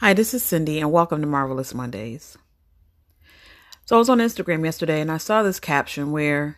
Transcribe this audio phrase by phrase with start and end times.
[0.00, 2.38] Hi, this is Cindy, and welcome to Marvelous Mondays.
[3.84, 6.56] So, I was on Instagram yesterday and I saw this caption where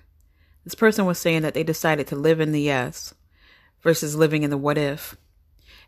[0.63, 3.15] this person was saying that they decided to live in the yes
[3.81, 5.17] versus living in the what if.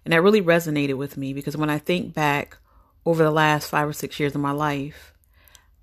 [0.05, 2.59] And that really resonated with me because when I think back
[3.07, 5.15] over the last five or six years of my life,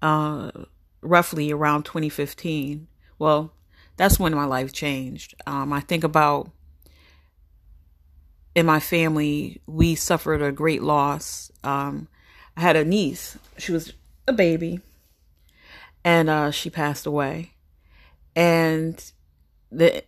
[0.01, 0.51] uh,
[0.99, 2.85] roughly around 2015,
[3.17, 3.53] well,
[3.95, 5.35] that's when my life changed.
[5.47, 6.51] Um, I think about
[8.55, 11.51] in my family, we suffered a great loss.
[11.63, 12.07] Um,
[12.57, 13.37] I had a niece.
[13.57, 13.93] She was
[14.27, 14.81] a baby,
[16.03, 17.51] and uh, she passed away.
[18.35, 19.01] And
[19.71, 20.03] the,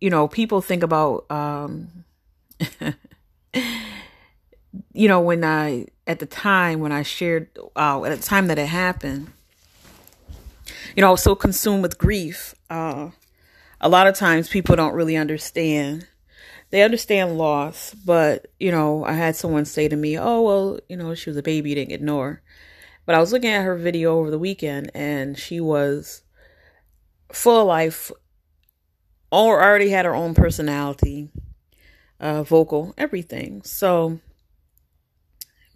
[0.00, 2.04] you know, people think about, um,
[4.92, 8.58] you know, when I at the time when I shared, uh, at the time that
[8.58, 9.32] it happened,
[10.96, 12.54] you know, I was so consumed with grief.
[12.70, 13.10] Uh,
[13.80, 16.06] a lot of times people don't really understand
[16.74, 20.96] they understand loss, but you know, I had someone say to me, "Oh, well, you
[20.96, 22.42] know, she was a baby, you didn't ignore."
[23.06, 26.22] But I was looking at her video over the weekend, and she was
[27.32, 28.10] full of life,
[29.30, 31.30] or already had her own personality,
[32.18, 33.62] uh, vocal, everything.
[33.62, 34.18] So,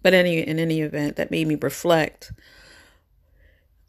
[0.03, 2.33] but any in any event, that made me reflect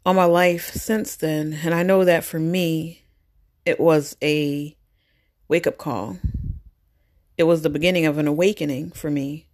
[0.05, 3.03] on my life since then, and I know that for me,
[3.65, 4.77] it was a
[5.49, 6.17] wake up call
[7.41, 9.47] it was the beginning of an awakening for me.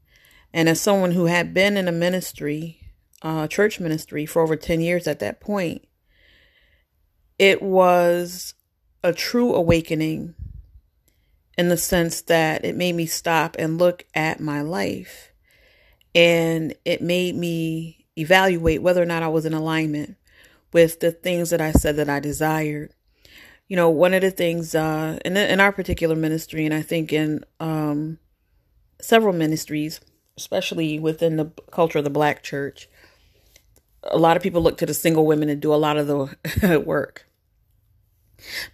[0.53, 2.81] And as someone who had been in a ministry,
[3.21, 5.87] uh, church ministry, for over 10 years at that point,
[7.39, 8.55] it was
[9.05, 10.35] a true awakening
[11.57, 15.31] in the sense that it made me stop and look at my life.
[16.13, 20.17] And it made me evaluate whether or not I was in alignment
[20.73, 22.93] with the things that I said that I desired
[23.67, 27.11] you know, one of the things uh, in in our particular ministry, and I think
[27.11, 28.17] in um,
[29.01, 29.99] several ministries,
[30.37, 32.89] especially within the culture of the Black church,
[34.03, 36.79] a lot of people look to the single women and do a lot of the
[36.85, 37.25] work.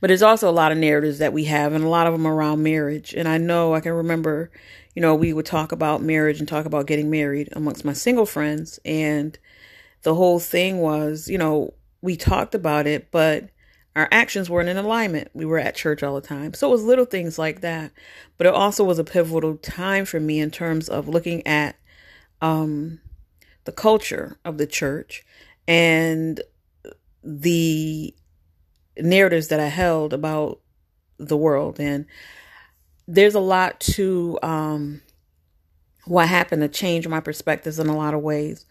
[0.02, 2.28] But there's also a lot of narratives that we have, and a lot of them
[2.28, 3.14] around marriage.
[3.14, 4.52] And I know I can remember,
[4.94, 8.28] you know, we would talk about marriage and talk about getting married amongst my single
[8.28, 9.40] friends, and
[10.04, 13.50] the whole thing was, you know, we talked about it, but
[13.96, 15.30] our actions weren't in alignment.
[15.34, 16.54] We were at church all the time.
[16.54, 17.92] So it was little things like that.
[18.38, 21.76] But it also was a pivotal time for me in terms of looking at
[22.42, 23.00] um,
[23.66, 25.24] the culture of the church
[25.68, 26.42] and
[27.24, 28.14] the
[28.98, 30.60] narratives that I held about
[31.18, 31.80] the world.
[31.80, 32.06] And
[33.08, 35.02] there's a lot to um,
[36.06, 38.66] what happened to change my perspectives in a lot of ways.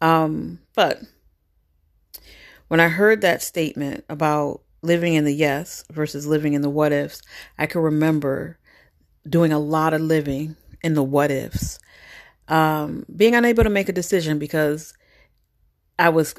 [0.00, 1.00] Um, but
[2.70, 6.92] when I heard that statement about living in the yes versus living in the what
[6.92, 7.20] ifs,
[7.58, 8.60] I can remember
[9.28, 11.80] doing a lot of living in the what ifs.
[12.46, 14.94] Um, being unable to make a decision because
[15.98, 16.36] I was,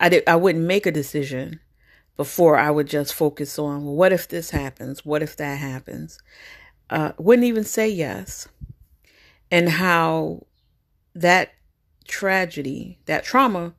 [0.00, 1.60] I did, I wouldn't make a decision
[2.16, 5.04] before I would just focus on, well, what if this happens?
[5.04, 6.18] What if that happens?
[6.90, 8.48] Uh, wouldn't even say yes.
[9.52, 10.46] And how
[11.14, 11.52] that
[12.08, 13.74] tragedy, that trauma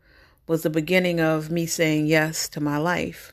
[0.51, 3.31] was the beginning of me saying yes to my life.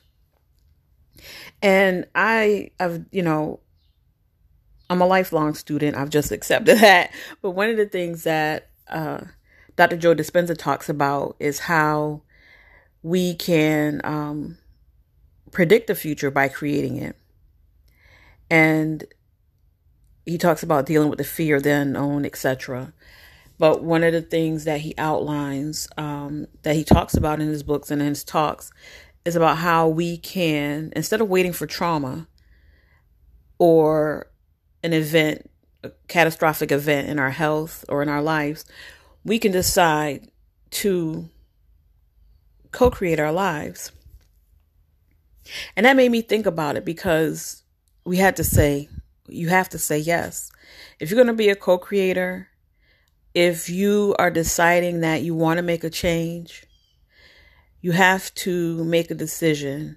[1.61, 3.59] And I, I've, you know,
[4.89, 5.97] I'm a lifelong student.
[5.97, 7.11] I've just accepted that.
[7.43, 9.23] But one of the things that uh,
[9.75, 9.97] Dr.
[9.97, 12.23] Joe Dispenza talks about is how
[13.03, 14.57] we can um,
[15.51, 17.17] predict the future by creating it.
[18.49, 19.05] And
[20.25, 22.93] he talks about dealing with the fear the unknown, etc.
[23.59, 27.49] But one of the things that he outlines, um, Um, that he talks about in
[27.49, 28.71] his books and in his talks,
[29.25, 32.28] is about how we can, instead of waiting for trauma
[33.59, 34.31] or
[34.83, 35.50] an event,
[35.83, 38.65] a catastrophic event in our health or in our lives,
[39.25, 40.31] we can decide
[40.71, 41.28] to
[42.72, 43.93] co create our lives.
[45.77, 47.62] And that made me think about it because
[48.05, 48.89] we had to say,
[49.28, 50.50] you have to say yes.
[51.00, 52.49] If you're going to be a co creator,
[53.38, 56.65] if you are deciding that you want to make a change,
[57.80, 59.97] you have to make a decision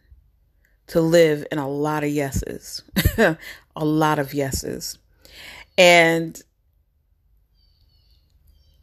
[0.85, 2.83] to live in a lot of yeses,
[3.17, 3.37] a
[3.83, 4.99] lot of yeses.
[5.75, 6.39] And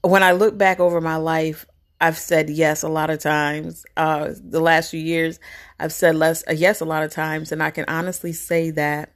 [0.03, 1.65] when I look back over my life,
[2.00, 3.87] I've said yes a lot of times.
[3.97, 5.38] Uh, the last few years,
[5.79, 9.12] I've said less a yes a lot of times, and I can honestly say that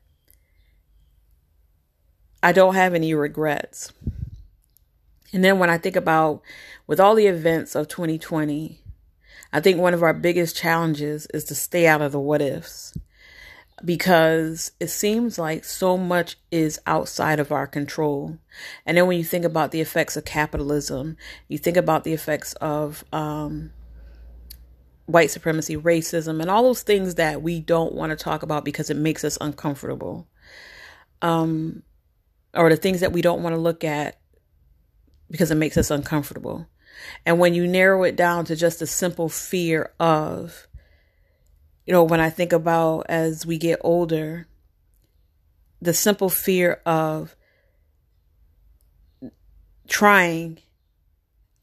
[2.44, 3.92] I don't have any regrets.
[5.32, 6.42] And then when I think about
[6.86, 8.80] with all the events of 2020,
[9.52, 12.94] I think one of our biggest challenges is to stay out of the what ifs.
[13.84, 18.38] because it seems like so much is outside of our control.
[18.86, 21.16] And then when you think about the effects of capitalism,
[21.48, 23.72] you think about the effects of um,
[25.06, 28.88] white supremacy, racism, and all those things that we don't want to talk about because
[28.88, 30.28] it makes us uncomfortable.
[31.20, 31.82] Um,
[32.54, 34.20] or the things that we don't want to look at
[35.32, 36.68] because it makes us uncomfortable.
[37.26, 40.68] And when you narrow it down to just a simple fear of,
[41.86, 44.46] you know, when I think about as we get older,
[45.80, 47.34] the simple fear of
[49.88, 50.58] trying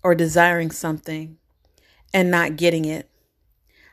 [0.04, 1.38] or desiring something
[2.13, 3.10] and not getting it.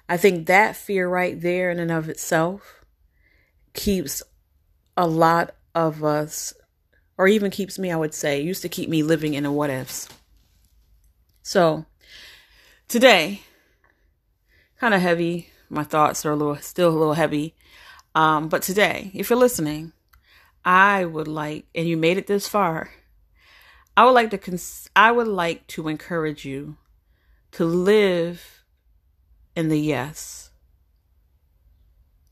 [0.08, 2.84] I think that fear right there in and of itself
[3.74, 4.22] keeps
[4.96, 6.54] a lot of us,
[7.18, 9.70] or even keeps me, I would say, used to keep me living in a what
[9.70, 10.08] ifs.
[11.42, 11.86] So
[12.88, 13.42] today,
[14.78, 15.50] kind of heavy.
[15.68, 17.54] My thoughts are a little, still a little heavy.
[18.14, 19.92] Um, but today, if you're listening,
[20.64, 22.90] I would like, and you made it this far,
[23.96, 26.76] I would like to, cons- I would like to encourage you
[27.52, 28.64] to live
[29.54, 30.50] in the yes.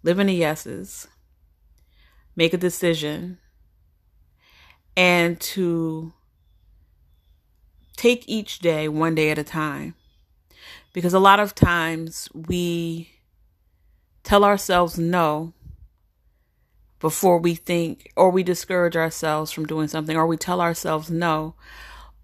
[0.03, 1.09] Live in the yeses.
[2.37, 3.39] Make a decision
[4.97, 6.13] and to
[7.97, 9.95] take each day one day at a time.
[10.93, 13.11] Because a lot of times we
[14.23, 15.53] tell ourselves no
[17.01, 21.55] before we think, or we discourage ourselves from doing something, or we tell ourselves no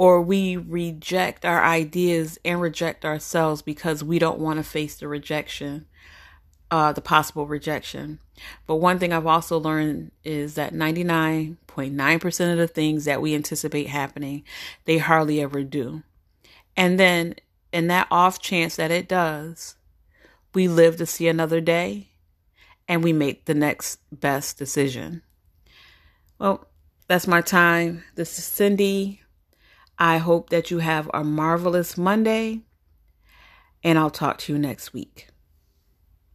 [0.00, 5.06] or we reject our ideas and reject ourselves because we don't want to face the
[5.06, 5.84] rejection,
[6.70, 8.19] uh, the possible rejection.
[8.67, 10.72] But one thing I've also learned is that
[11.88, 14.44] 99.9% of the things that we anticipate happening,
[14.85, 16.03] they hardly ever do.
[16.77, 17.37] And then,
[17.73, 19.77] in that off chance that it does,
[20.55, 22.09] we live to see another day
[22.88, 25.23] and we make the next best decision.
[26.38, 26.67] Well,
[27.06, 28.03] that's my time.
[28.17, 29.21] This is Cindy
[30.00, 32.62] I hope that you have a marvelous Monday,
[33.85, 35.29] and I'll talk to you next week.